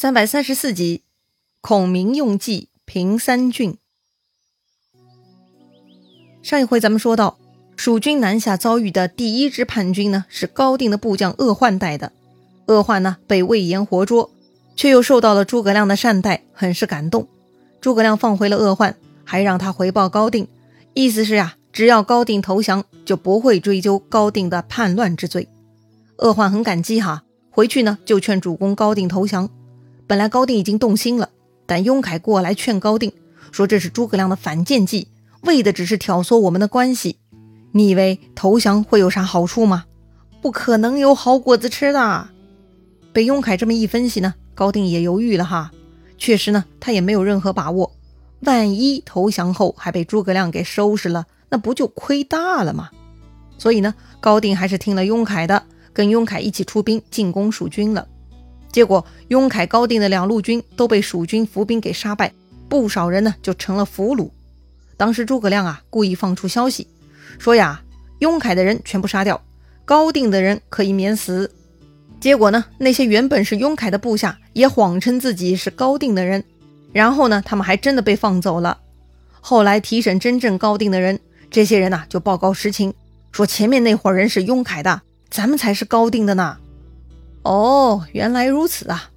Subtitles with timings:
[0.00, 1.02] 三百三十四集，
[1.60, 3.76] 孔明用计平三郡。
[6.40, 7.36] 上一回咱们说到，
[7.74, 12.12] 蜀军南下遭遇的第一支叛军呢，是高定的部将鄂焕带的。
[12.66, 14.30] 鄂焕呢被魏延活捉，
[14.76, 17.26] 却又受到了诸葛亮的善待，很是感动。
[17.80, 20.46] 诸葛亮放回了鄂焕，还让他回报高定，
[20.94, 25.48] 意思是呀，只要高定投降，就不会追究高定的叛乱之罪。
[26.18, 29.50] 鄂焕很感激哈，回去呢就劝主公高定投降。
[30.08, 31.28] 本来高定已经动心了，
[31.66, 33.12] 但雍凯过来劝高定
[33.52, 35.08] 说：“这是诸葛亮的反间计，
[35.42, 37.18] 为的只是挑唆我们的关系。
[37.72, 39.84] 你以为投降会有啥好处吗？
[40.40, 42.30] 不可能有好果子吃的。”
[43.12, 45.70] 被雍凯这么一分析呢，高定也犹豫了哈。
[46.16, 47.92] 确实呢，他也没有任何把握，
[48.40, 52.88] 万一投降后还被诸葛亮给收拾了，那不就亏大了吗？
[53.58, 58.08] 所以呢，高定还是听了雍凯的，跟雍凯一起出兵进攻蜀军了。
[58.70, 62.32] 结果，雍凯、高定的两路军都被蜀军伏兵给杀败，
[62.68, 64.30] 不少人呢就成了俘虏。
[64.96, 66.86] 当时诸葛亮啊故意放出消息，
[67.38, 67.82] 说呀，
[68.18, 69.42] 雍凯的人全部杀掉，
[69.84, 71.50] 高定的人可以免死。
[72.20, 76.44] 结果呢，那些原本是雍凯的部下也谎称自己是高定的人，
[76.92, 78.78] 然后呢，他们还真的被放走了。
[79.40, 81.20] 后来提审真正高定的人，
[81.50, 82.92] 这些人呐就报告实情，
[83.30, 86.58] 说前面那伙人是雍凯的，咱们才是高定的呢。
[87.42, 89.10] 哦，原来如此啊！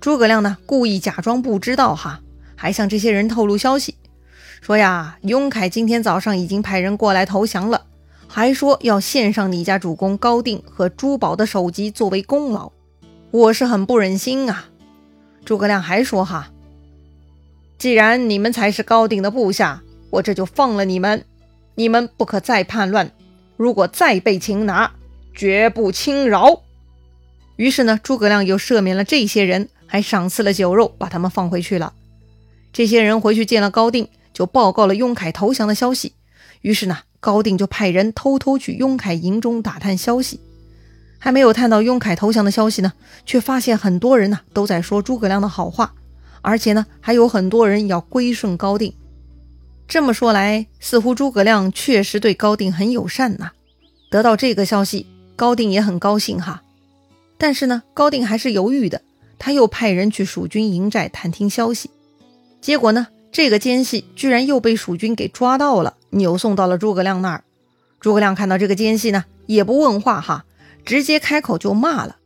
[0.00, 2.20] 诸葛亮呢，故意假装不知道哈，
[2.56, 3.96] 还向这些人透露消息，
[4.60, 7.86] 说呀，雍凯今天早上已经派人过来投降了，
[8.26, 12.72] 还说要献上你家主公高定和珠宝的首级作为功劳。
[13.30, 14.66] 我是很不忍心啊！
[15.44, 16.50] 诸葛亮还说哈，
[17.78, 21.24] 既然你们才是高定的部下，我这就放了你们，
[21.74, 23.10] 你们不可再叛乱，
[23.56, 24.92] 如果再被擒拿，
[25.34, 26.62] 绝不轻饶。
[27.60, 31.92] 于是呢，诸葛亮又赦免了这些人，还赏赐了酒肉，把他们放回去了。
[32.72, 36.14] 这些人回去见了高定，就报告了雍凯投降的消息。
[36.62, 40.40] 于是呢，高定就派人偷偷去雍凯营中打探消息。
[41.18, 42.94] 还没有探到雍凯投降的消息呢，
[43.26, 45.92] 却发现很多人呢都在说诸葛亮的好话，
[46.40, 48.94] 而且呢，还有很多人要归顺高定。
[49.86, 53.50] 这么说来，似乎诸葛亮确实对高定很友善呐。
[54.10, 55.04] 得到这个消息，
[55.36, 56.62] 高定也很高兴哈。
[57.40, 59.00] 但是呢，高定还是犹豫的。
[59.38, 61.88] 他又派人去蜀军营寨探听消息，
[62.60, 67.44] 结果呢，这个奸细居然又被蜀军给抓到了，扭送到了诸葛亮那儿。
[68.00, 70.44] 诸葛亮看到这个奸细呢，也不问话哈，
[70.84, 72.18] 直接开口就骂了，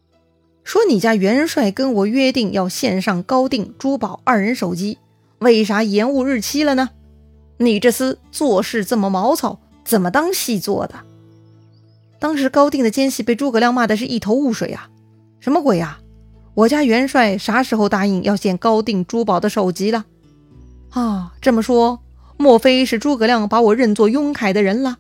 [0.65, 4.99] 说：“你家元帅跟我约定要献上高定珠宝二人首级，
[5.39, 6.91] 为啥延误日期了呢？
[7.59, 10.97] 你这厮做事这么毛糙，怎么当戏做的？”
[12.19, 14.89] 当时高定的奸细被诸葛亮骂的是一头雾水啊。
[15.45, 15.99] 什么鬼呀！
[16.55, 20.07] 我家元帅啥时候答应要献高定珠宝的首级了？
[20.89, 22.01] 啊，这么说，
[22.39, 24.97] 莫非是诸葛亮把我认作雍凯的人了？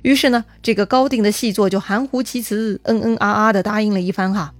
[0.00, 4.54] 于是呢，这个高定的细作就含糊其辞，嗯嗯啊啊的答应了一番哈。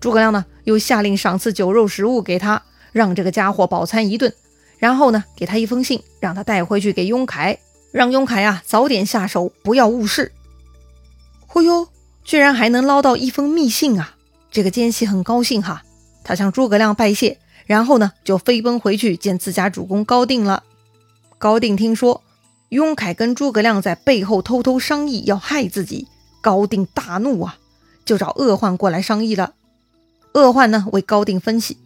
[0.00, 4.30] 诸葛亮呢，又下令赏赐酒肉食物给他，让这个家伙饱餐一顿，
[4.76, 7.58] 然后呢，给他一封信，让他带回去给雍凯，
[7.90, 10.30] 让雍凯啊早点下手，不要误事。
[11.46, 11.88] 忽悠，
[12.22, 14.12] 居然还能捞到一封密信啊！
[14.56, 15.82] 这个奸细很高兴哈，
[16.24, 17.36] 他向诸葛亮拜谢，
[17.66, 20.62] 然后呢就飞奔回去见自家主公高定了。
[21.36, 22.22] 高定听说
[22.70, 26.08] 雍凯跟诸葛亮在背后偷偷商议要害自己，
[26.40, 27.58] 高定大怒啊，
[28.06, 29.52] 就找鄂焕过来商议了。
[30.32, 31.76] 鄂焕呢为高定分析，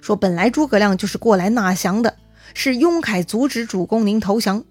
[0.00, 2.14] 说本来诸葛亮就是过来纳降的，
[2.54, 4.62] 是雍凯阻止主公您投降，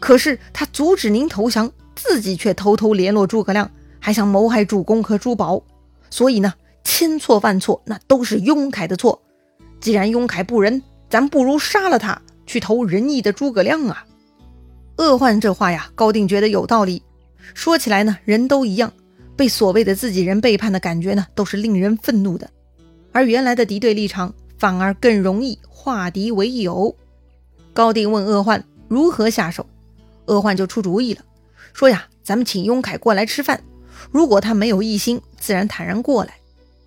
[0.00, 5.62] 可是他阻止您投降，自己却偷偷联络诸葛亮，还想谋害主公和珠宝，
[6.08, 6.54] 所以呢。
[6.84, 9.20] 千错万错，那都是雍凯的错。
[9.80, 14.06] 既然雍凯不仁，咱不如杀了他，去投仁义的诸葛亮啊！
[14.96, 17.02] 鄂焕这话呀，高定觉得有道理。
[17.54, 18.92] 说起来呢，人都一样，
[19.36, 22.48] 被所谓的自己人背叛的感觉呢，都是令人愤怒的。
[23.10, 26.94] 而原来的敌对立场，反而更容易化敌为友。
[27.72, 29.66] 高定问鄂焕如何下手，
[30.26, 31.22] 鄂焕就出主意了，
[31.72, 33.60] 说呀，咱们请雍凯过来吃饭，
[34.10, 36.34] 如果他没有异心，自然坦然过来。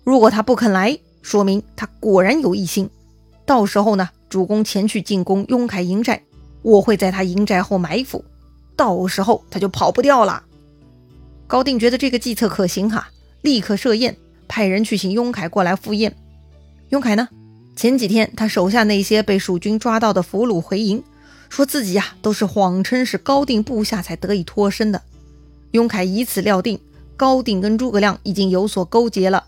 [0.06, 2.88] 如果他不肯来，说明他果然有异心。
[3.44, 6.22] 到时候呢，主公前去进攻雍凯营寨，
[6.62, 8.24] 我会在他营寨后埋伏，
[8.76, 10.44] 到时候他就跑不掉了。
[11.48, 13.08] 高定觉得这个计策可行哈，
[13.42, 14.16] 立刻设宴，
[14.46, 16.16] 派人去请雍凯过来赴宴。
[16.90, 17.28] 雍凯呢，
[17.74, 21.02] 前几天他手下那些被蜀军抓到的俘虏回营，
[21.48, 25.02] 说自己呀都是谎称是高定部下才得以脱身的。
[25.72, 26.78] 雍凯以此料定，
[27.16, 29.42] 高定跟诸葛亮已经有所勾结了。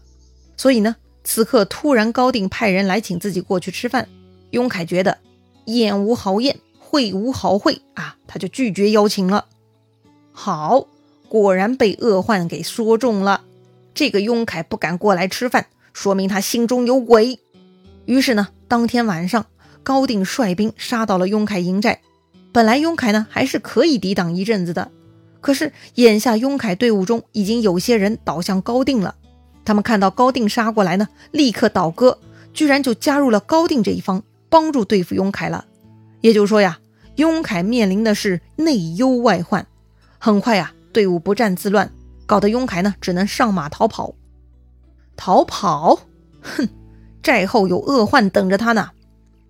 [0.58, 4.08] 所以呢，此刻突然高定派人来请自己过去吃饭，
[4.50, 5.16] 雍凯觉得
[5.66, 9.46] 宴无好宴，会无好会啊，他就拒绝邀请了。
[10.32, 10.86] 好，
[11.28, 13.42] 果然被恶患给说中了。
[13.94, 17.38] 这个雍凯不敢过来吃饭，说明他心中有鬼。
[18.04, 19.46] 于是呢，当天晚上
[19.82, 22.00] 高定率兵杀到了雍凯营寨。
[22.52, 24.90] 本来雍凯呢还是可以抵挡一阵子的，
[25.40, 29.14] 可是眼下雍凯队伍中已经有些人倒向高定了。
[29.68, 32.18] 他们看到高定杀过来呢，立刻倒戈，
[32.54, 35.66] 居然就加入了高定这一方，帮助对付雍凯了。
[36.22, 36.78] 也就是说呀，
[37.16, 39.66] 雍凯面临的是内忧外患。
[40.16, 41.92] 很快呀，队伍不战自乱，
[42.24, 44.14] 搞得雍凯呢只能上马逃跑。
[45.18, 46.00] 逃跑？
[46.40, 46.66] 哼，
[47.22, 48.92] 寨后有恶患等着他呢。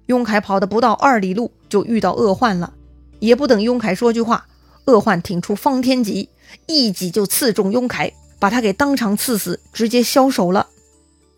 [0.06, 2.72] 雍凯跑的不到二里路，就遇到恶患了。
[3.20, 4.48] 也不等雍凯说句话，
[4.86, 6.28] 恶患挺出方天戟，
[6.66, 8.12] 一戟就刺中雍凯。
[8.38, 10.68] 把他给当场刺死，直接枭首了。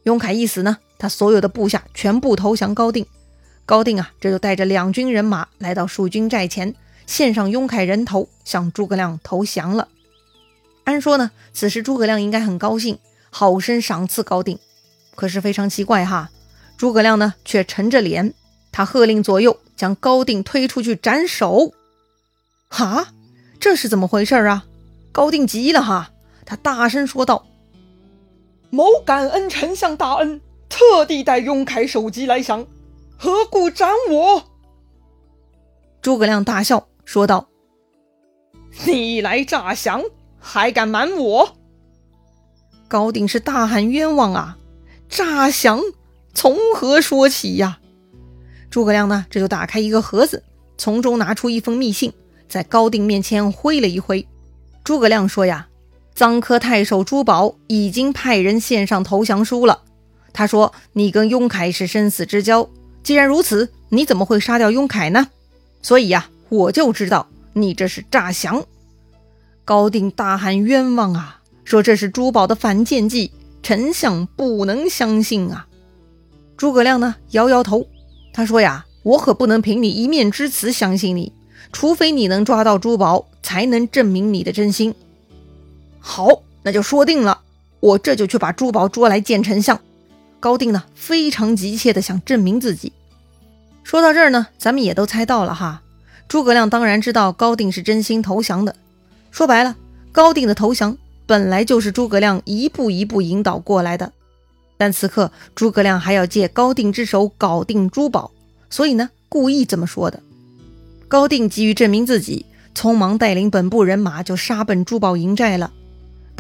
[0.04, 3.06] 雍凯一死呢，他所有的部下全部投降高定。
[3.66, 6.74] 高定啊，这就带着两军人马来到蜀军寨前，
[7.06, 9.88] 献上雍凯人头，向诸葛亮投降了。
[10.84, 12.98] 按说呢，此时诸葛亮应该很高兴，
[13.30, 14.58] 好生赏赐高定。
[15.14, 16.30] 可是非常奇怪哈，
[16.76, 18.34] 诸葛亮呢却沉着脸，
[18.72, 21.72] 他喝令左右将高定推出去斩首。
[22.68, 23.08] 哈，
[23.60, 24.64] 这是怎么回事啊？
[25.12, 26.10] 高定急了哈。
[26.44, 27.46] 他大声说道
[28.70, 32.66] ：“某感恩丞相大恩，特地带雍凯首级来降，
[33.16, 34.44] 何故斩我？”
[36.02, 37.48] 诸葛亮大笑说道
[38.86, 40.02] ：“你来诈降，
[40.38, 41.56] 还敢瞒我？”
[42.88, 44.58] 高定是大喊冤枉啊！
[45.08, 45.80] 诈降，
[46.34, 47.78] 从何说起呀？
[48.70, 50.42] 诸葛亮呢，这就打开一个盒子，
[50.76, 52.12] 从中拿出一封密信，
[52.48, 54.26] 在高定面前挥了一挥。
[54.82, 55.68] 诸葛亮说：“呀。”
[56.16, 59.82] 臧科太守朱宝已经派人献上投降书了。
[60.32, 62.68] 他说：“你跟雍凯是生死之交，
[63.02, 65.28] 既然如此，你怎么会杀掉雍凯呢？
[65.82, 68.64] 所以呀，我就知道你这是诈降。”
[69.64, 73.32] 高定大喊冤枉啊，说这是朱宝的反间计，
[73.62, 75.66] 丞相不能相信啊。
[76.56, 77.86] 诸葛亮呢，摇摇头，
[78.32, 81.32] 他说：“呀，我可不能凭你一面之词相信你，
[81.72, 84.94] 除非你能抓到朱宝，才能证明你的真心。”
[86.00, 87.42] 好，那就说定了。
[87.80, 89.80] 我这就去把珠宝捉来见丞相。
[90.40, 92.92] 高定呢，非常急切的想证明自己。
[93.84, 95.82] 说到这儿呢，咱们也都猜到了哈。
[96.28, 98.74] 诸葛亮当然知道高定是真心投降的。
[99.30, 99.76] 说白了，
[100.12, 104.12] 高定的投降本来就是诸葛亮一步一步引导过来的。
[104.76, 108.30] 但此刻诸葛亮还要借高定之手搞定珠宝，
[108.70, 110.20] 所以呢，故意这么说的。
[111.08, 115.72] 高定急于证明自己，匆忙带领本部人马就杀奔珠宝营寨了。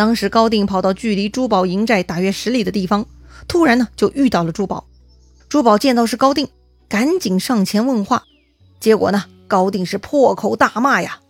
[0.00, 3.04] 当时高定跑到距离珠宝营寨大约十里的地方，
[3.46, 4.86] 突然呢就遇到了珠宝。
[5.46, 6.48] 珠宝见到是高定，
[6.88, 8.24] 赶紧上前问话。
[8.80, 11.20] 结果呢，高定是破口大骂呀：“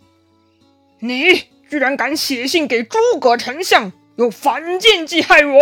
[1.03, 5.59] 你居然敢写信给诸葛丞相，用反间计害我！”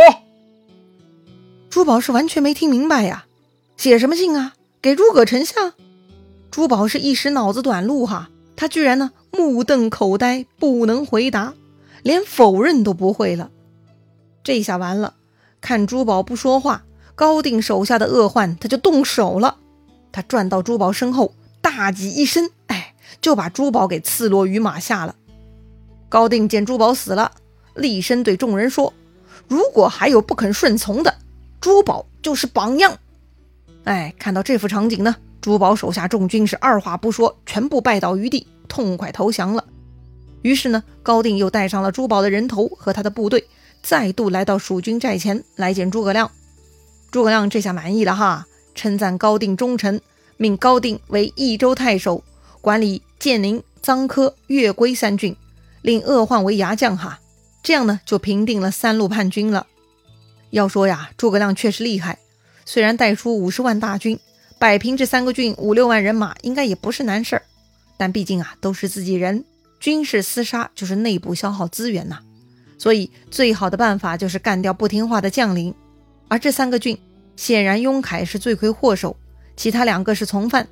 [1.72, 3.26] 珠宝是完全没听明白呀，
[3.76, 4.54] 写什么信啊？
[4.84, 5.74] 给诸葛丞相？
[6.52, 11.56] 珠宝是一时脑子短路哈，他居然呢目瞪口呆，不能回答。
[12.04, 13.52] 连否认都不会了，
[14.44, 15.16] 这下完了。
[15.62, 16.84] 看珠宝不说话，
[17.16, 19.58] 高定手下的恶患他就动手了。
[20.12, 25.16] 他转到珠宝身后，大戟一伸，哎，就把珠宝给刺落于马下了。
[26.08, 27.34] 高定见珠宝死了，
[27.76, 28.94] 厉声对众人说
[29.48, 31.18] ：“如果还有不肯顺从的，
[31.62, 32.98] 珠宝就是榜样。”
[33.84, 39.64] 哎，看到这幅场景呢，珠宝手下众军是二话不说，全部拜倒于地，痛快投降了。
[40.42, 43.46] 于是呢，高定又带上了朱宝的人头和他的部队，
[43.82, 46.32] 再度来到蜀军寨前来见诸葛亮。
[47.12, 50.00] 诸葛亮这下满意了哈，称赞高定忠诚，
[50.38, 52.24] 命高定为益州太守，
[52.62, 55.36] 管理建宁、臧科、越归三郡，
[55.82, 57.20] 令鄂患为牙将哈。
[57.62, 59.68] 这样呢，就平定了三路叛军了。
[60.52, 62.20] 要说呀，诸葛亮确实厉害，
[62.66, 64.18] 虽然带出五十万大军，
[64.58, 67.42] 摆平这三个郡五六万人马，应该也不是难事儿。
[67.98, 69.44] 但毕竟啊，都是自己人。
[69.80, 72.20] 军事厮杀就是内部消耗资源呐，
[72.78, 75.74] 所以最好的办法就是干掉不听话的将领。
[76.28, 76.98] 而这三个郡，
[77.36, 79.16] 显然雍凯是罪魁祸首，
[79.56, 80.68] 其他两个是从犯。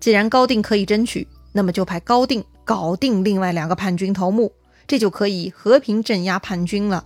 [0.00, 4.52] 既然高定可以争取，那么就派高定搞定另外两个叛军头目，
[4.86, 7.04] 这就可以和平镇压叛军了。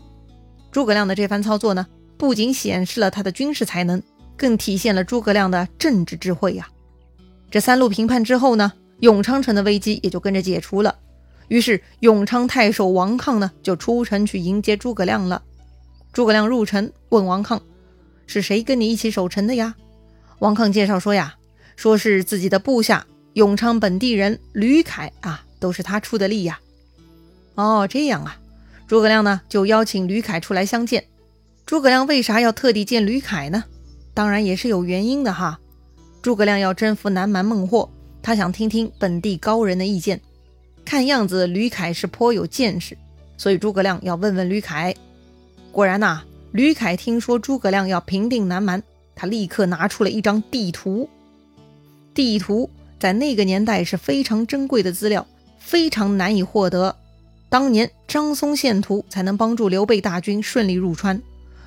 [0.70, 4.02] 诸葛亮的这番操作呢，不仅显示了他的军事才能，
[4.36, 6.68] 更体现了诸葛亮的政治智慧呀。
[7.50, 10.94] 这三路平叛之后呢，永昌城的危机也就跟着解除了。
[11.48, 15.42] 于是，永昌太守王抗呢，就出城去迎接诸葛亮了。
[16.12, 17.60] 诸葛亮入城，问王抗
[18.26, 19.74] ：“是谁跟你一起守城的呀？
[20.38, 21.34] 王亢介绍说呀，
[21.76, 26.58] 说是自己的部下永昌本地人吕凯啊，都是他出的力呀。
[27.54, 28.38] 哦，这样啊，
[28.86, 31.04] 诸葛亮呢就邀请吕凯出来相见。
[31.64, 33.64] 诸葛亮为啥要特地见吕凯呢？
[34.14, 35.58] 当然也是有原因的哈。
[36.20, 37.90] 诸葛亮要征服南蛮孟获，
[38.22, 40.20] 他想听听本地高人的意见。
[40.84, 42.96] 看样子吕凯是颇有见识，
[43.36, 44.94] 所以诸葛亮要问问吕凯。
[45.70, 46.22] 果然呐，
[46.52, 48.82] 吕凯听说诸葛亮要平定南蛮，
[49.14, 51.08] 他立刻拿出了一张地图。
[52.14, 55.26] 地图在那个年代是非常珍贵的资料，
[55.58, 56.94] 非常难以获得。
[57.48, 61.20] 当年张松献图才能帮助刘备大军顺利入川，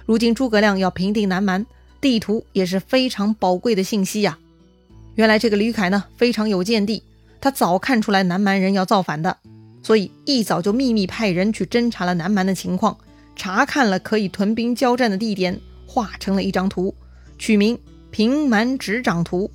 [0.05, 1.65] 如今诸葛亮要平定南蛮，
[1.99, 4.37] 地图也是非常宝贵的信息呀。
[5.15, 7.01] 原来这个吕凯呢非常有见地，
[7.45, 9.37] 他早看出来南蛮人要造反的，
[9.83, 12.97] 所以一早就秘密派人去侦查了南蛮的情况。
[13.35, 16.95] 查看了可以屯兵交战的地点，画成了一张图，
[17.37, 17.77] 取名
[18.09, 19.47] 《平蛮执掌图》，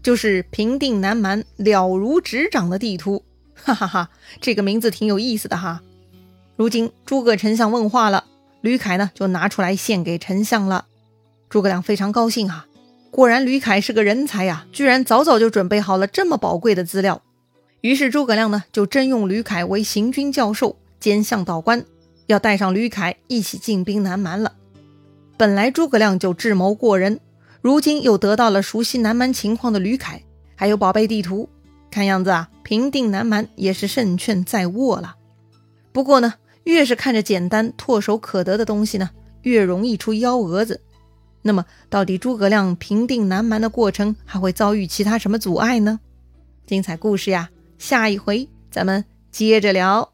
[0.00, 3.24] 就是平定南蛮了如指掌的地图。
[3.56, 4.10] 哈哈哈，
[4.40, 5.82] 这个名字挺有意思的哈。
[6.54, 8.26] 如今诸葛丞相问话了，
[8.60, 10.84] 吕凯呢就拿出来献给丞相了。
[11.48, 12.68] 诸葛亮非常高兴啊，
[13.14, 17.22] 果然吕凯是个人才呀，居然早早就准备好了这么宝贵的资料。
[17.80, 21.84] 于是诸葛亮呢就征用吕凯为行军教授兼向导官。
[22.26, 24.54] 要带上吕凯一起进兵南蛮了。
[25.36, 27.20] 本来诸葛亮就智谋过人，
[27.60, 30.24] 如今又得到了熟悉南蛮情况的吕凯，
[30.56, 31.48] 还有宝贝地图，
[31.92, 35.14] 看样子啊，平定南蛮也是胜券在握了。
[35.92, 39.10] 不过呢，越是看着简单唾手可得的东西呢，
[39.42, 40.80] 越容易出幺蛾子。
[41.46, 46.00] 那么，到底诸葛亮平定南蛮的过程还会遭遇其他什么阻碍呢？
[46.66, 50.13] 精彩故事呀，下一回咱们接着聊。